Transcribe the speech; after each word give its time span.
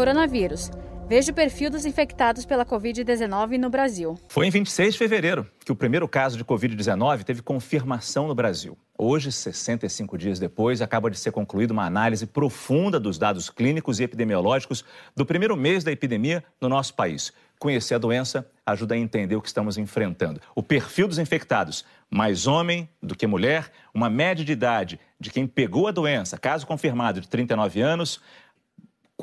Coronavírus. 0.00 0.70
Veja 1.06 1.30
o 1.30 1.34
perfil 1.34 1.68
dos 1.68 1.84
infectados 1.84 2.46
pela 2.46 2.64
Covid-19 2.64 3.58
no 3.58 3.68
Brasil. 3.68 4.18
Foi 4.30 4.46
em 4.46 4.50
26 4.50 4.94
de 4.94 4.98
fevereiro 4.98 5.46
que 5.62 5.70
o 5.70 5.76
primeiro 5.76 6.08
caso 6.08 6.38
de 6.38 6.44
Covid-19 6.44 7.22
teve 7.22 7.42
confirmação 7.42 8.26
no 8.26 8.34
Brasil. 8.34 8.78
Hoje, 8.96 9.30
65 9.30 10.16
dias 10.16 10.38
depois, 10.38 10.80
acaba 10.80 11.10
de 11.10 11.18
ser 11.18 11.32
concluída 11.32 11.74
uma 11.74 11.84
análise 11.84 12.26
profunda 12.26 12.98
dos 12.98 13.18
dados 13.18 13.50
clínicos 13.50 14.00
e 14.00 14.04
epidemiológicos 14.04 14.86
do 15.14 15.26
primeiro 15.26 15.54
mês 15.54 15.84
da 15.84 15.92
epidemia 15.92 16.42
no 16.58 16.70
nosso 16.70 16.94
país. 16.94 17.30
Conhecer 17.58 17.96
a 17.96 17.98
doença 17.98 18.50
ajuda 18.64 18.94
a 18.94 18.98
entender 18.98 19.36
o 19.36 19.42
que 19.42 19.48
estamos 19.48 19.76
enfrentando. 19.76 20.40
O 20.54 20.62
perfil 20.62 21.06
dos 21.06 21.18
infectados, 21.18 21.84
mais 22.08 22.46
homem 22.46 22.88
do 23.02 23.14
que 23.14 23.26
mulher, 23.26 23.70
uma 23.92 24.08
média 24.08 24.42
de 24.42 24.52
idade 24.52 24.98
de 25.20 25.28
quem 25.28 25.46
pegou 25.46 25.86
a 25.86 25.90
doença, 25.90 26.38
caso 26.38 26.66
confirmado, 26.66 27.20
de 27.20 27.28
39 27.28 27.82
anos, 27.82 28.18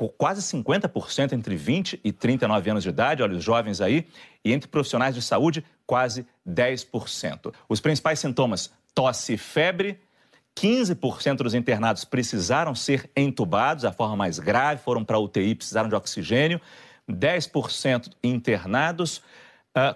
quase 0.06 0.42
50% 0.42 1.32
entre 1.32 1.56
20 1.56 2.00
e 2.04 2.12
39 2.12 2.70
anos 2.70 2.82
de 2.84 2.90
idade, 2.90 3.22
olha 3.22 3.36
os 3.36 3.42
jovens 3.42 3.80
aí, 3.80 4.06
e 4.44 4.52
entre 4.52 4.68
profissionais 4.68 5.14
de 5.14 5.22
saúde, 5.22 5.64
quase 5.86 6.26
10%. 6.46 7.52
Os 7.68 7.80
principais 7.80 8.20
sintomas: 8.20 8.70
tosse 8.94 9.34
e 9.34 9.38
febre. 9.38 9.98
15% 10.56 11.36
dos 11.36 11.54
internados 11.54 12.04
precisaram 12.04 12.74
ser 12.74 13.08
entubados, 13.16 13.84
a 13.84 13.92
forma 13.92 14.16
mais 14.16 14.40
grave, 14.40 14.82
foram 14.82 15.04
para 15.04 15.16
UTI, 15.16 15.54
precisaram 15.54 15.88
de 15.88 15.94
oxigênio. 15.94 16.60
10% 17.08 18.10
internados, 18.22 19.22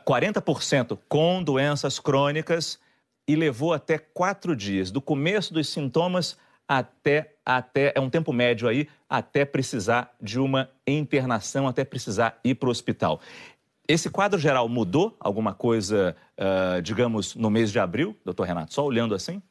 40% 0.07 0.93
ah, 0.93 1.05
com 1.09 1.43
doenças 1.43 1.99
crônicas 1.99 2.79
e 3.29 3.37
levou 3.37 3.73
até 3.73 3.99
quatro 3.99 4.57
dias, 4.57 4.91
do 4.91 5.01
começo 5.01 5.53
dos 5.53 5.69
sintomas 5.69 6.37
até, 6.79 7.35
até 7.45 7.93
é 7.95 8.01
um 8.01 8.09
tempo 8.09 8.33
médio 8.33 8.67
aí, 8.67 8.89
até 9.09 9.45
precisar 9.45 10.15
de 10.21 10.39
uma 10.39 10.71
internação, 10.87 11.69
até 11.69 11.85
precisar 11.85 12.39
ir 12.43 12.55
para 12.55 12.69
o 12.69 12.71
hospital. 12.71 13.21
Esse 13.87 14.09
quadro 14.09 14.39
geral 14.39 14.69
mudou 14.69 15.15
alguma 15.21 15.53
coisa, 15.53 16.17
uh, 16.39 16.81
digamos, 16.81 17.35
no 17.35 17.51
mês 17.51 17.71
de 17.71 17.79
abril, 17.79 18.17
doutor 18.25 18.45
Renato? 18.45 18.73
Só 18.73 18.85
olhando 18.85 19.15
assim? 19.15 19.43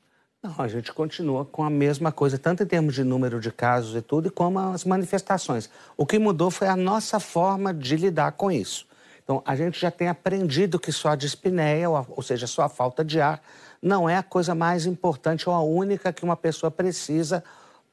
Não, 0.41 0.55
a 0.57 0.67
gente 0.67 0.91
continua 0.91 1.45
com 1.45 1.63
a 1.63 1.69
mesma 1.69 2.11
coisa, 2.11 2.39
tanto 2.39 2.63
em 2.63 2.65
termos 2.65 2.95
de 2.95 3.03
número 3.03 3.39
de 3.39 3.51
casos 3.51 3.95
e 3.95 4.01
tudo, 4.01 4.31
como 4.31 4.57
as 4.57 4.83
manifestações. 4.83 5.69
O 5.95 6.05
que 6.05 6.17
mudou 6.17 6.49
foi 6.49 6.67
a 6.67 6.75
nossa 6.75 7.19
forma 7.19 7.71
de 7.71 7.95
lidar 7.97 8.31
com 8.31 8.51
isso. 8.51 8.87
Então, 9.31 9.41
a 9.45 9.55
gente 9.55 9.79
já 9.79 9.89
tem 9.89 10.09
aprendido 10.09 10.77
que 10.77 10.91
só 10.91 11.07
a 11.07 11.15
dispneia, 11.15 11.89
ou 11.89 12.21
seja, 12.21 12.45
só 12.47 12.63
a 12.63 12.69
falta 12.69 13.01
de 13.01 13.21
ar, 13.21 13.41
não 13.81 14.09
é 14.09 14.17
a 14.17 14.23
coisa 14.23 14.53
mais 14.53 14.85
importante 14.85 15.47
ou 15.47 15.55
a 15.55 15.61
única 15.61 16.11
que 16.11 16.25
uma 16.25 16.35
pessoa 16.35 16.69
precisa 16.69 17.41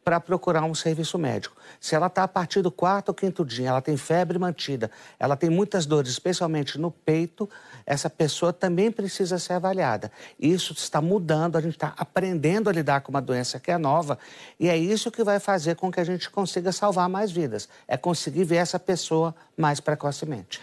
para 0.08 0.18
procurar 0.18 0.64
um 0.64 0.74
serviço 0.74 1.18
médico. 1.18 1.54
Se 1.78 1.94
ela 1.94 2.06
está 2.06 2.22
a 2.22 2.28
partir 2.28 2.62
do 2.62 2.70
quarto 2.70 3.10
ou 3.10 3.14
quinto 3.14 3.44
dia, 3.44 3.68
ela 3.68 3.82
tem 3.82 3.94
febre 3.94 4.38
mantida, 4.38 4.90
ela 5.18 5.36
tem 5.36 5.50
muitas 5.50 5.84
dores, 5.84 6.10
especialmente 6.10 6.78
no 6.78 6.90
peito, 6.90 7.46
essa 7.84 8.08
pessoa 8.08 8.50
também 8.50 8.90
precisa 8.90 9.38
ser 9.38 9.52
avaliada. 9.52 10.10
Isso 10.40 10.72
está 10.72 11.02
mudando, 11.02 11.56
a 11.56 11.60
gente 11.60 11.74
está 11.74 11.92
aprendendo 11.94 12.70
a 12.70 12.72
lidar 12.72 13.02
com 13.02 13.10
uma 13.10 13.20
doença 13.20 13.60
que 13.60 13.70
é 13.70 13.76
nova 13.76 14.18
e 14.58 14.70
é 14.70 14.78
isso 14.78 15.10
que 15.10 15.22
vai 15.22 15.38
fazer 15.38 15.76
com 15.76 15.92
que 15.92 16.00
a 16.00 16.04
gente 16.04 16.30
consiga 16.30 16.72
salvar 16.72 17.06
mais 17.06 17.30
vidas, 17.30 17.68
é 17.86 17.98
conseguir 17.98 18.44
ver 18.44 18.56
essa 18.56 18.78
pessoa 18.78 19.34
mais 19.58 19.78
precocemente. 19.78 20.62